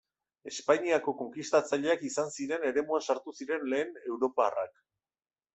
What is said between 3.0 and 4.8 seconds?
sartu ziren lehen europarrak.